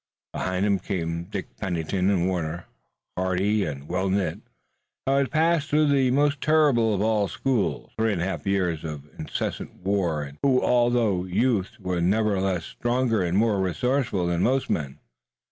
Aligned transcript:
Behind 0.33 0.65
him 0.65 0.79
came 0.79 1.25
Dick, 1.25 1.55
Pennington 1.57 2.09
and 2.09 2.27
Warner, 2.27 2.65
hardy 3.15 3.65
and 3.65 3.87
well 3.87 4.09
knit, 4.09 4.39
who 5.05 5.11
had 5.11 5.29
passed 5.29 5.69
through 5.69 5.89
the 5.89 6.09
most 6.09 6.41
terrible 6.41 6.95
of 6.95 7.01
all 7.01 7.27
schools, 7.27 7.91
three 7.97 8.11
and 8.13 8.19
a 8.23 8.25
half 8.25 8.47
years 8.47 8.83
of 8.83 9.07
incessant 9.19 9.75
war, 9.83 10.23
and 10.23 10.39
who 10.41 10.59
although 10.59 11.25
youths 11.25 11.79
were 11.79 12.01
nevertheless 12.01 12.65
stronger 12.65 13.21
and 13.21 13.37
more 13.37 13.59
resourceful 13.61 14.25
than 14.25 14.41
most 14.41 14.71
men. 14.71 14.97